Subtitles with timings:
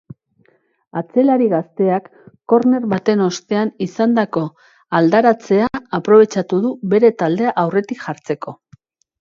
[1.01, 2.07] Atzelari gazteak
[2.53, 4.45] korner baten ostean izandako
[5.01, 8.61] aldaratzea aprobetxatu du bere taldea aurretik jartzeko.